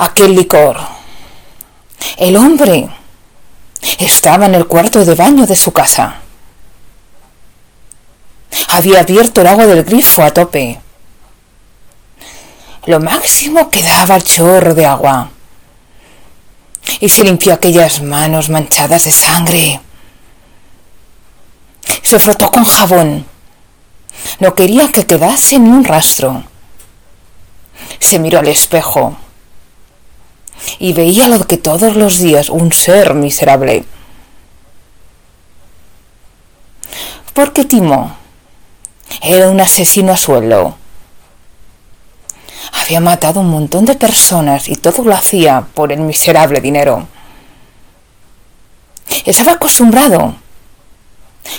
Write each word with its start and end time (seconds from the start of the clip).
aquel 0.00 0.34
licor. 0.34 0.78
El 2.16 2.36
hombre 2.36 2.88
estaba 3.98 4.46
en 4.46 4.54
el 4.54 4.66
cuarto 4.66 5.04
de 5.04 5.14
baño 5.14 5.46
de 5.46 5.56
su 5.56 5.72
casa. 5.72 6.20
Había 8.70 9.00
abierto 9.00 9.42
el 9.42 9.46
agua 9.46 9.66
del 9.66 9.84
grifo 9.84 10.22
a 10.22 10.32
tope. 10.32 10.80
Lo 12.86 12.98
máximo 12.98 13.68
que 13.68 13.82
daba 13.82 14.16
el 14.16 14.24
chorro 14.24 14.74
de 14.74 14.86
agua. 14.86 15.30
Y 16.98 17.08
se 17.08 17.22
limpió 17.22 17.52
aquellas 17.52 18.02
manos 18.02 18.48
manchadas 18.48 19.04
de 19.04 19.12
sangre. 19.12 19.80
Se 22.02 22.18
frotó 22.18 22.50
con 22.50 22.64
jabón. 22.64 23.26
No 24.38 24.54
quería 24.54 24.90
que 24.90 25.06
quedase 25.06 25.58
ni 25.58 25.68
un 25.68 25.84
rastro. 25.84 26.42
Se 27.98 28.18
miró 28.18 28.38
al 28.38 28.48
espejo 28.48 29.16
y 30.78 30.92
veía 30.92 31.28
lo 31.28 31.46
que 31.46 31.56
todos 31.56 31.96
los 31.96 32.18
días 32.18 32.50
un 32.50 32.72
ser 32.72 33.14
miserable. 33.14 33.84
Porque 37.32 37.64
Timo 37.64 38.16
era 39.22 39.48
un 39.48 39.60
asesino 39.60 40.12
a 40.12 40.16
suelo. 40.16 40.76
Había 42.72 43.00
matado 43.00 43.40
un 43.40 43.50
montón 43.50 43.84
de 43.84 43.94
personas 43.94 44.68
y 44.68 44.76
todo 44.76 45.04
lo 45.04 45.14
hacía 45.14 45.66
por 45.74 45.92
el 45.92 46.00
miserable 46.00 46.60
dinero. 46.60 47.08
Estaba 49.24 49.52
acostumbrado 49.52 50.36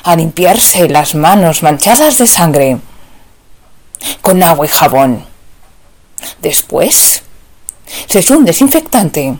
a 0.04 0.16
limpiarse 0.16 0.88
las 0.88 1.16
manos 1.16 1.64
manchadas 1.64 2.18
de 2.18 2.28
sangre 2.28 2.78
con 4.22 4.42
agua 4.42 4.66
y 4.66 4.70
jabón. 4.70 5.26
Después 6.42 7.24
se 8.08 8.20
echó 8.20 8.38
un 8.38 8.46
desinfectante 8.46 9.38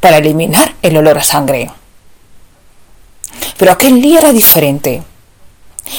para 0.00 0.18
eliminar 0.18 0.74
el 0.82 0.96
olor 0.96 1.18
a 1.18 1.22
sangre. 1.22 1.70
Pero 3.56 3.72
aquel 3.72 4.00
día 4.00 4.20
era 4.20 4.32
diferente. 4.32 5.02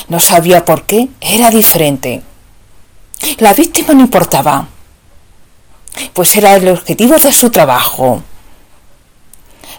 No 0.07 0.19
sabía 0.19 0.66
por 0.66 0.83
qué 0.83 1.09
era 1.21 1.49
diferente. 1.49 2.21
La 3.38 3.53
víctima 3.53 3.93
no 3.93 4.01
importaba, 4.01 4.67
pues 6.13 6.35
era 6.35 6.55
el 6.55 6.69
objetivo 6.69 7.17
de 7.17 7.31
su 7.33 7.49
trabajo. 7.49 8.23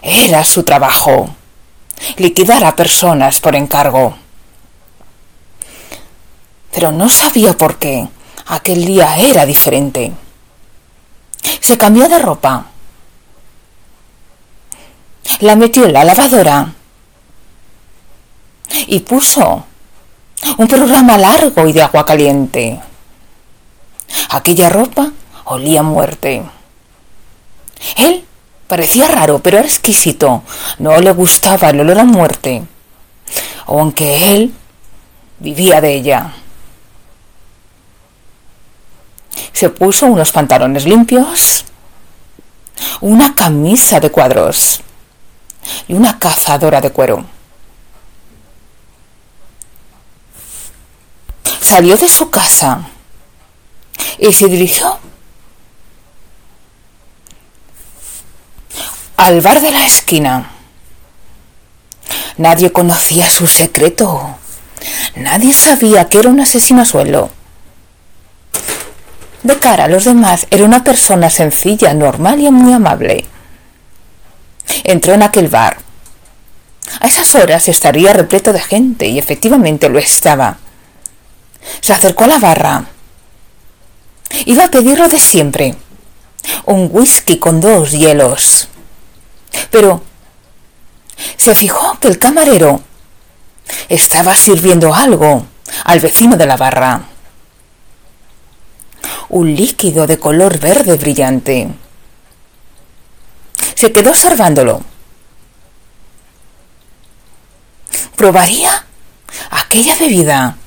Era 0.01 0.43
su 0.43 0.63
trabajo, 0.63 1.29
liquidar 2.17 2.63
a 2.63 2.75
personas 2.75 3.39
por 3.39 3.55
encargo. 3.55 4.15
Pero 6.73 6.91
no 6.91 7.09
sabía 7.09 7.57
por 7.57 7.77
qué 7.77 8.07
aquel 8.47 8.85
día 8.85 9.17
era 9.17 9.45
diferente. 9.45 10.11
Se 11.71 11.77
cambió 11.77 12.09
de 12.09 12.19
ropa. 12.19 12.65
La 15.39 15.55
metió 15.55 15.85
en 15.85 15.93
la 15.93 16.03
lavadora 16.03 16.73
y 18.87 18.99
puso 18.99 19.63
un 20.57 20.67
programa 20.67 21.17
largo 21.17 21.65
y 21.65 21.71
de 21.71 21.81
agua 21.81 22.05
caliente. 22.05 22.77
Aquella 24.31 24.67
ropa 24.67 25.13
olía 25.45 25.79
a 25.79 25.83
muerte. 25.83 26.43
Él 27.95 28.25
parecía 28.67 29.07
raro, 29.07 29.39
pero 29.39 29.59
era 29.59 29.65
exquisito. 29.65 30.43
No 30.77 30.99
le 30.99 31.13
gustaba 31.13 31.69
el 31.69 31.79
olor 31.79 31.99
a 31.99 32.03
muerte, 32.03 32.63
aunque 33.65 34.33
él 34.35 34.53
vivía 35.39 35.79
de 35.79 35.95
ella. 35.95 36.33
Se 39.53 39.69
puso 39.69 40.07
unos 40.07 40.31
pantalones 40.31 40.85
limpios, 40.85 41.65
una 43.01 43.35
camisa 43.35 43.99
de 43.99 44.09
cuadros 44.09 44.81
y 45.87 45.93
una 45.93 46.17
cazadora 46.17 46.81
de 46.81 46.91
cuero. 46.91 47.25
Salió 51.61 51.95
de 51.95 52.07
su 52.07 52.29
casa 52.29 52.81
y 54.17 54.31
se 54.33 54.47
dirigió 54.47 54.99
al 59.17 59.41
bar 59.41 59.61
de 59.61 59.71
la 59.71 59.85
esquina. 59.85 60.51
Nadie 62.37 62.71
conocía 62.71 63.29
su 63.29 63.45
secreto. 63.45 64.37
Nadie 65.15 65.53
sabía 65.53 66.09
que 66.09 66.19
era 66.19 66.29
un 66.29 66.39
asesino 66.39 66.81
a 66.81 66.85
suelo. 66.85 67.29
De 69.43 69.57
cara 69.57 69.85
a 69.85 69.87
los 69.87 70.05
demás 70.05 70.45
era 70.51 70.65
una 70.65 70.83
persona 70.83 71.29
sencilla, 71.29 71.93
normal 71.93 72.39
y 72.39 72.51
muy 72.51 72.73
amable. 72.73 73.25
Entró 74.83 75.13
en 75.13 75.23
aquel 75.23 75.47
bar. 75.47 75.77
A 76.99 77.07
esas 77.07 77.33
horas 77.35 77.67
estaría 77.67 78.13
repleto 78.13 78.53
de 78.53 78.59
gente 78.59 79.07
y 79.07 79.17
efectivamente 79.17 79.89
lo 79.89 79.97
estaba. 79.97 80.57
Se 81.79 81.93
acercó 81.93 82.25
a 82.25 82.27
la 82.27 82.39
barra. 82.39 82.85
Iba 84.45 84.65
a 84.65 84.71
pedir 84.71 84.99
lo 84.99 85.07
de 85.07 85.19
siempre. 85.19 85.75
Un 86.65 86.89
whisky 86.91 87.37
con 87.37 87.61
dos 87.61 87.91
hielos. 87.91 88.67
Pero 89.71 90.03
se 91.37 91.55
fijó 91.55 91.97
que 91.99 92.07
el 92.07 92.19
camarero 92.19 92.81
estaba 93.89 94.35
sirviendo 94.35 94.93
algo 94.93 95.45
al 95.85 95.99
vecino 95.99 96.35
de 96.35 96.45
la 96.45 96.57
barra 96.57 97.10
un 99.31 99.55
líquido 99.55 100.07
de 100.07 100.19
color 100.19 100.59
verde 100.59 100.97
brillante. 100.97 101.69
Se 103.75 103.91
quedó 103.93 104.09
observándolo. 104.09 104.81
¿Probaría 108.17 108.85
aquella 109.51 109.95
bebida? 109.95 110.57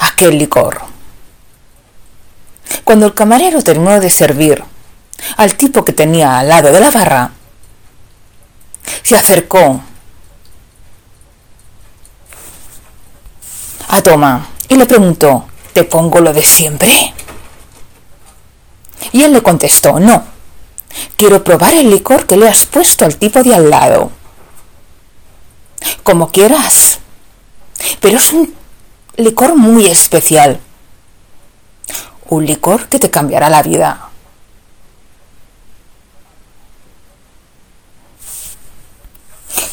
Aquel 0.00 0.36
licor. 0.36 0.80
Cuando 2.82 3.06
el 3.06 3.14
camarero 3.14 3.62
terminó 3.62 4.00
de 4.00 4.10
servir 4.10 4.62
al 5.36 5.54
tipo 5.54 5.84
que 5.84 5.92
tenía 5.92 6.38
al 6.38 6.48
lado 6.48 6.72
de 6.72 6.80
la 6.80 6.90
barra, 6.90 7.30
se 9.02 9.16
acercó 9.16 9.80
a 13.88 14.02
Toma 14.02 14.48
y 14.68 14.76
le 14.76 14.86
preguntó 14.86 15.49
¿Te 15.72 15.84
pongo 15.84 16.20
lo 16.20 16.32
de 16.32 16.42
siempre? 16.42 17.14
Y 19.12 19.22
él 19.22 19.32
le 19.32 19.42
contestó, 19.42 19.98
no, 19.98 20.24
quiero 21.16 21.42
probar 21.42 21.74
el 21.74 21.90
licor 21.90 22.26
que 22.26 22.36
le 22.36 22.48
has 22.48 22.66
puesto 22.66 23.04
al 23.04 23.16
tipo 23.16 23.42
de 23.42 23.54
al 23.54 23.70
lado. 23.70 24.10
Como 26.02 26.30
quieras, 26.30 26.98
pero 28.00 28.18
es 28.18 28.32
un 28.32 28.54
licor 29.16 29.56
muy 29.56 29.86
especial. 29.86 30.60
Un 32.28 32.46
licor 32.46 32.88
que 32.88 32.98
te 32.98 33.10
cambiará 33.10 33.50
la 33.50 33.62
vida. 33.62 34.10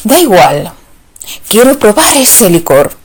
Da 0.04 0.18
igual, 0.18 0.72
quiero 1.48 1.78
probar 1.78 2.16
ese 2.16 2.48
licor. 2.50 2.97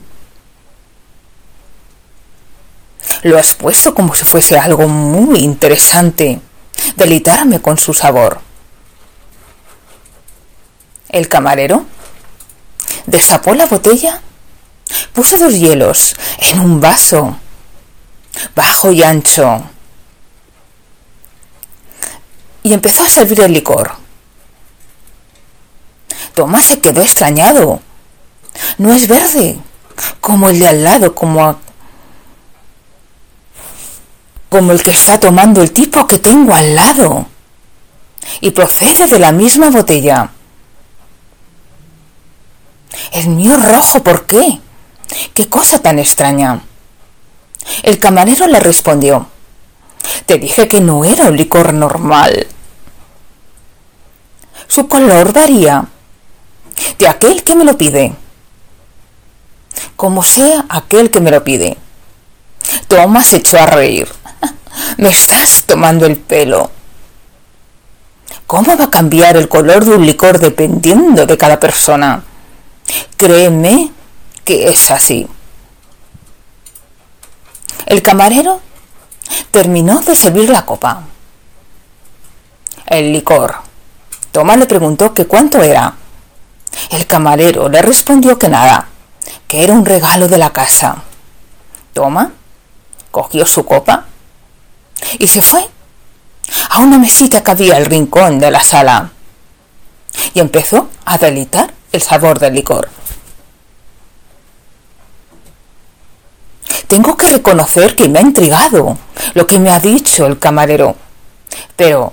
Lo 3.24 3.38
has 3.38 3.54
puesto 3.54 3.94
como 3.94 4.14
si 4.14 4.26
fuese 4.26 4.58
algo 4.58 4.86
muy 4.86 5.40
interesante. 5.40 6.40
Deleitarme 6.96 7.62
con 7.62 7.78
su 7.78 7.94
sabor. 7.94 8.38
El 11.08 11.26
camarero 11.26 11.86
destapó 13.06 13.54
la 13.54 13.64
botella, 13.64 14.20
puso 15.14 15.38
dos 15.38 15.54
hielos 15.54 16.14
en 16.38 16.60
un 16.60 16.82
vaso, 16.82 17.38
bajo 18.54 18.92
y 18.92 19.02
ancho, 19.02 19.62
y 22.62 22.74
empezó 22.74 23.04
a 23.04 23.08
servir 23.08 23.40
el 23.40 23.54
licor. 23.54 23.92
Tomás 26.34 26.66
se 26.66 26.80
quedó 26.80 27.00
extrañado. 27.00 27.80
No 28.76 28.92
es 28.92 29.08
verde, 29.08 29.58
como 30.20 30.50
el 30.50 30.58
de 30.58 30.68
al 30.68 30.84
lado, 30.84 31.14
como 31.14 31.58
como 34.54 34.70
el 34.70 34.84
que 34.84 34.92
está 34.92 35.18
tomando 35.18 35.62
el 35.62 35.72
tipo 35.72 36.06
que 36.06 36.20
tengo 36.20 36.54
al 36.54 36.76
lado. 36.76 37.26
Y 38.40 38.52
procede 38.52 39.08
de 39.08 39.18
la 39.18 39.32
misma 39.32 39.68
botella. 39.68 40.30
El 43.10 43.30
mío 43.30 43.56
rojo, 43.56 44.04
¿por 44.04 44.26
qué? 44.26 44.60
¿Qué 45.34 45.48
cosa 45.48 45.80
tan 45.80 45.98
extraña? 45.98 46.62
El 47.82 47.98
camarero 47.98 48.46
le 48.46 48.60
respondió, 48.60 49.26
te 50.24 50.38
dije 50.38 50.68
que 50.68 50.80
no 50.80 51.04
era 51.04 51.24
un 51.24 51.36
licor 51.36 51.74
normal. 51.74 52.46
Su 54.68 54.86
color 54.86 55.32
varía 55.32 55.84
de 56.96 57.08
aquel 57.08 57.42
que 57.42 57.56
me 57.56 57.64
lo 57.64 57.76
pide, 57.76 58.14
como 59.96 60.22
sea 60.22 60.64
aquel 60.68 61.10
que 61.10 61.20
me 61.20 61.32
lo 61.32 61.42
pide. 61.42 61.76
Thomas 62.86 63.26
se 63.26 63.38
echó 63.38 63.58
a 63.58 63.66
reír. 63.66 64.08
Me 64.96 65.08
estás 65.08 65.64
tomando 65.64 66.06
el 66.06 66.16
pelo. 66.16 66.70
¿Cómo 68.46 68.76
va 68.76 68.84
a 68.84 68.90
cambiar 68.90 69.36
el 69.36 69.48
color 69.48 69.84
de 69.84 69.92
un 69.92 70.06
licor 70.06 70.38
dependiendo 70.38 71.26
de 71.26 71.38
cada 71.38 71.58
persona? 71.58 72.22
Créeme 73.16 73.90
que 74.44 74.68
es 74.68 74.90
así. 74.90 75.26
El 77.86 78.02
camarero 78.02 78.60
terminó 79.50 80.00
de 80.00 80.14
servir 80.14 80.50
la 80.50 80.64
copa. 80.64 81.02
El 82.86 83.12
licor. 83.12 83.56
Tomás 84.30 84.58
le 84.58 84.66
preguntó 84.66 85.14
que 85.14 85.26
cuánto 85.26 85.62
era. 85.62 85.94
El 86.90 87.06
camarero 87.06 87.68
le 87.68 87.80
respondió 87.82 88.38
que 88.38 88.48
nada, 88.48 88.88
que 89.48 89.62
era 89.62 89.72
un 89.72 89.86
regalo 89.86 90.28
de 90.28 90.38
la 90.38 90.52
casa. 90.52 91.02
Toma 91.92 92.32
cogió 93.14 93.46
su 93.46 93.64
copa 93.64 94.06
y 95.18 95.26
se 95.26 95.42
fue 95.42 95.68
a 96.70 96.78
una 96.78 96.98
mesita 96.98 97.42
que 97.42 97.50
había 97.50 97.76
al 97.76 97.86
rincón 97.86 98.38
de 98.38 98.50
la 98.50 98.62
sala 98.62 99.10
y 100.32 100.40
empezó 100.40 100.88
a 101.04 101.18
delitar 101.18 101.72
el 101.92 102.02
sabor 102.02 102.38
del 102.38 102.54
licor. 102.54 102.88
Tengo 106.88 107.16
que 107.16 107.28
reconocer 107.28 107.96
que 107.96 108.08
me 108.08 108.18
ha 108.18 108.22
intrigado 108.22 108.98
lo 109.34 109.46
que 109.46 109.58
me 109.58 109.70
ha 109.70 109.80
dicho 109.80 110.26
el 110.26 110.38
camarero, 110.38 110.96
pero 111.76 112.12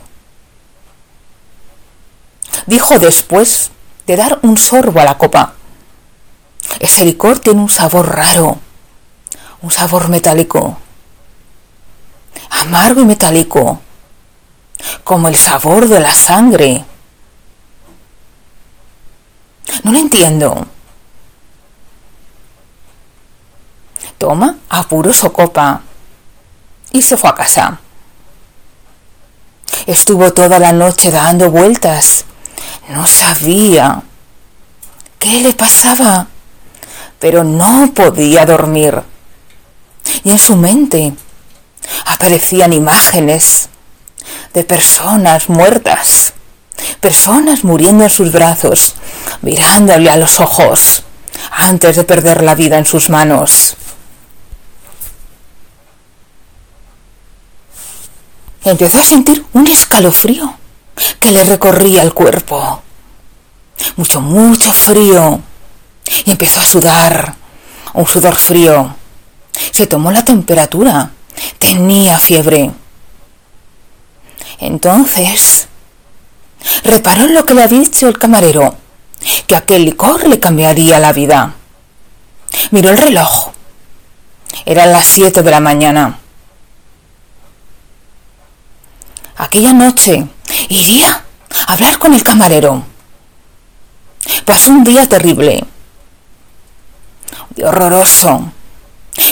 dijo 2.66 2.98
después 2.98 3.72
de 4.08 4.16
dar 4.16 4.40
un 4.42 4.58
sorbo 4.58 5.00
a 5.00 5.06
la 5.06 5.18
copa. 5.18 5.54
Ese 6.80 7.06
licor 7.06 7.40
tiene 7.40 7.62
un 7.62 7.70
sabor 7.70 8.16
raro, 8.16 8.60
un 9.62 9.72
sabor 9.72 10.10
metálico 10.10 10.78
amargo 12.52 13.02
y 13.02 13.06
metálico, 13.06 13.80
como 15.04 15.28
el 15.28 15.36
sabor 15.36 15.88
de 15.88 16.00
la 16.00 16.14
sangre. 16.14 16.86
No 19.84 19.92
lo 19.92 19.98
entiendo. 19.98 20.68
Toma, 24.18 24.58
apuró 24.70 25.12
su 25.14 25.32
copa 25.32 25.82
y 26.92 27.02
se 27.02 27.18
fue 27.18 27.30
a 27.30 27.36
casa. 27.36 27.80
Estuvo 29.88 30.32
toda 30.32 30.60
la 30.60 30.72
noche 30.72 31.10
dando 31.10 31.50
vueltas. 31.50 32.26
No 32.90 33.08
sabía 33.08 34.04
qué 35.18 35.42
le 35.42 35.54
pasaba, 35.54 36.28
pero 37.18 37.44
no 37.44 37.92
podía 37.96 38.46
dormir. 38.46 39.02
Y 40.24 40.32
en 40.32 40.38
su 40.38 40.56
mente 40.56 41.14
aparecían 42.06 42.74
imágenes 42.74 43.70
de 44.54 44.64
personas 44.64 45.50
muertas, 45.50 46.34
personas 47.00 47.64
muriendo 47.64 48.04
en 48.04 48.10
sus 48.10 48.32
brazos, 48.32 48.96
mirándole 49.42 50.10
a 50.10 50.18
los 50.18 50.40
ojos 50.40 51.04
antes 51.52 51.96
de 51.96 52.04
perder 52.04 52.44
la 52.44 52.56
vida 52.56 52.78
en 52.78 52.86
sus 52.86 53.10
manos. 53.10 53.76
Empezó 58.64 59.00
a 59.00 59.04
sentir 59.04 59.44
un 59.54 59.68
escalofrío 59.68 60.54
que 61.20 61.32
le 61.32 61.44
recorría 61.44 62.04
el 62.04 62.14
cuerpo. 62.14 62.82
Mucho, 63.96 64.22
mucho 64.22 64.72
frío. 64.72 65.42
Y 66.26 66.32
empezó 66.32 66.60
a 66.60 66.66
sudar. 66.66 67.36
Un 67.94 68.06
sudor 68.06 68.36
frío. 68.36 68.96
Se 69.72 69.88
tomó 69.88 70.12
la 70.12 70.24
temperatura 70.24 71.12
Tenía 71.58 72.20
fiebre. 72.20 72.72
Entonces, 74.60 75.68
reparó 76.84 77.28
lo 77.28 77.46
que 77.46 77.54
le 77.54 77.64
había 77.64 77.80
dicho 77.80 78.08
el 78.08 78.18
camarero, 78.18 78.76
que 79.48 79.56
aquel 79.56 79.86
licor 79.86 80.28
le 80.28 80.40
cambiaría 80.40 81.00
la 81.00 81.14
vida. 81.14 81.56
Miró 82.72 82.90
el 82.90 82.98
reloj. 82.98 83.52
Eran 84.66 84.92
las 84.92 85.06
siete 85.06 85.42
de 85.42 85.52
la 85.52 85.60
mañana. 85.60 86.20
Aquella 89.38 89.74
noche 89.74 90.28
iría 90.70 91.24
a 91.68 91.74
hablar 91.74 91.98
con 91.98 92.14
el 92.14 92.24
camarero. 92.24 92.84
Pasó 94.46 94.72
un 94.72 94.84
día 94.84 95.08
terrible, 95.10 95.64
horroroso. 97.64 98.52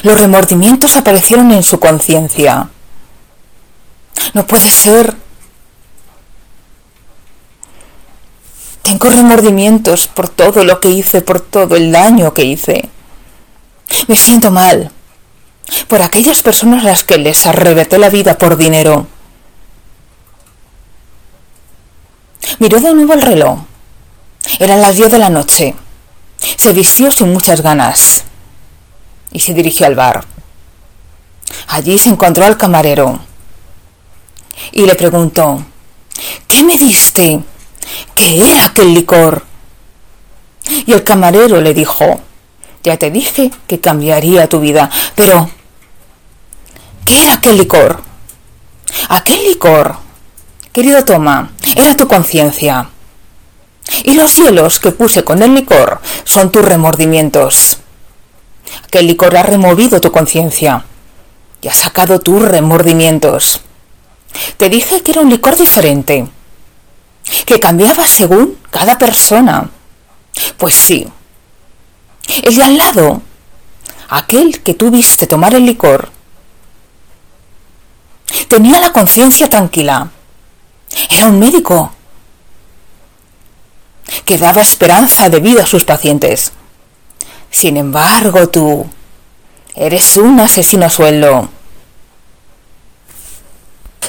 Los 0.04 0.20
remordimientos 0.20 0.96
aparecieron 0.98 1.52
en 1.52 1.64
su 1.64 1.80
conciencia. 1.80 2.70
No 4.34 4.46
puede 4.46 4.70
ser. 4.72 5.16
Tengo 8.84 9.10
remordimientos 9.10 10.08
por 10.08 10.30
todo 10.30 10.64
lo 10.64 10.80
que 10.80 10.90
hice, 10.90 11.22
por 11.22 11.40
todo 11.40 11.76
el 11.76 11.92
daño 11.92 12.34
que 12.34 12.44
hice. 12.44 12.90
Me 14.08 14.16
siento 14.16 14.52
mal 14.52 14.92
por 15.88 16.02
aquellas 16.02 16.42
personas 16.42 16.84
a 16.84 16.88
las 16.88 17.04
que 17.04 17.18
les 17.18 17.46
arrebaté 17.46 17.98
la 18.00 18.10
vida 18.10 18.38
por 18.38 18.58
dinero. 18.58 19.08
Miró 22.58 22.80
de 22.80 22.94
nuevo 22.94 23.14
el 23.14 23.22
reloj. 23.22 23.60
Eran 24.58 24.82
las 24.82 24.96
diez 24.96 25.12
de 25.12 25.20
la 25.20 25.30
noche. 25.30 25.76
Se 26.58 26.74
vistió 26.74 27.12
sin 27.12 27.32
muchas 27.32 27.62
ganas 27.62 28.24
y 29.32 29.40
se 29.40 29.54
dirigió 29.54 29.86
al 29.86 29.96
bar. 29.96 30.26
Allí 31.68 31.98
se 31.98 32.10
encontró 32.10 32.46
al 32.46 32.58
camarero 32.58 33.20
y 34.72 34.86
le 34.86 34.96
preguntó, 34.96 35.64
¿qué 36.48 36.64
me 36.64 36.78
diste? 36.78 37.42
¿Qué 38.16 38.38
era 38.38 38.66
aquel 38.66 38.94
licor? 38.94 39.44
Y 40.86 40.94
el 40.94 41.04
camarero 41.04 41.62
le 41.62 41.74
dijo, 41.74 42.22
ya 42.84 42.98
te 42.98 43.12
dije 43.12 43.52
que 43.68 43.80
cambiaría 43.80 44.48
tu 44.48 44.60
vida, 44.60 44.90
pero 45.16 45.50
¿qué 47.06 47.24
era 47.24 47.34
aquel 47.34 47.58
licor? 47.58 48.02
Aquel 49.10 49.44
licor, 49.46 49.96
querido 50.72 51.04
Toma, 51.06 51.52
era 51.76 51.96
tu 51.96 52.08
conciencia. 52.08 52.90
Y 54.04 54.14
los 54.14 54.32
cielos 54.32 54.80
que 54.80 54.92
puse 54.92 55.24
con 55.24 55.42
el 55.42 55.56
licor 55.56 56.00
son 56.24 56.52
tus 56.52 56.64
remordimientos 56.64 57.80
que 58.90 59.00
el 59.00 59.08
licor 59.08 59.36
ha 59.38 59.44
removido 59.44 60.02
tu 60.02 60.12
conciencia 60.12 60.86
y 61.62 61.68
ha 61.68 61.74
sacado 61.74 62.20
tus 62.20 62.42
remordimientos. 62.42 63.62
Te 64.58 64.70
dije 64.70 65.02
que 65.02 65.12
era 65.12 65.22
un 65.22 65.30
licor 65.30 65.56
diferente, 65.58 66.28
que 67.46 67.60
cambiaba 67.60 68.08
según 68.08 68.58
cada 68.70 68.98
persona. 68.98 69.70
Pues 70.58 70.76
sí. 70.76 71.08
El 72.44 72.56
de 72.56 72.64
al 72.64 72.78
lado, 72.78 73.22
aquel 74.10 74.62
que 74.62 74.74
tú 74.74 74.92
viste 74.92 75.28
tomar 75.28 75.56
el 75.56 75.66
licor, 75.66 76.10
tenía 78.48 78.80
la 78.80 78.94
conciencia 78.94 79.50
tranquila. 79.50 80.12
Era 81.10 81.28
un 81.28 81.40
médico 81.40 81.92
que 84.26 84.38
daba 84.38 84.62
esperanza 84.62 85.30
de 85.30 85.40
vida 85.40 85.64
a 85.64 85.68
sus 85.68 85.86
pacientes. 85.86 86.52
Sin 87.52 87.78
embargo, 87.78 88.50
tú 88.50 88.86
eres 89.76 90.18
un 90.18 90.40
asesino 90.40 90.86
a 90.86 90.90
sueldo. 90.90 91.50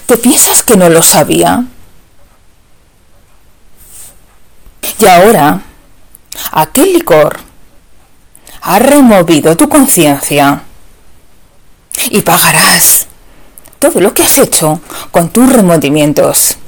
¿Te 0.06 0.16
piensas 0.16 0.62
que 0.62 0.76
no 0.76 0.88
lo 0.88 1.02
sabía? 1.02 1.64
Y 4.98 5.06
ahora, 5.06 5.62
aquel 6.52 6.92
licor 6.92 7.38
ha 8.62 8.78
removido 8.78 9.56
tu 9.56 9.68
conciencia 9.68 10.62
y 12.10 12.20
pagarás 12.22 13.06
todo 13.78 14.00
lo 14.00 14.12
que 14.12 14.22
has 14.22 14.36
hecho 14.38 14.80
con 15.10 15.30
tus 15.30 15.50
remordimientos. 15.50 16.58